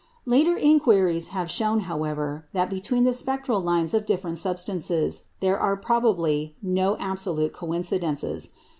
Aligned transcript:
Later 0.25 0.57
inquiries 0.57 1.27
have 1.27 1.51
shown, 1.51 1.81
however, 1.81 2.47
that 2.53 2.71
between 2.71 3.03
the 3.03 3.13
spectral 3.13 3.59
lines 3.61 3.93
of 3.93 4.07
different 4.07 4.39
substances 4.39 5.27
there 5.41 5.59
are 5.59 5.77
probably 5.77 6.55
no 6.59 6.97
absolute 6.97 7.53
coincidences. 7.53 8.49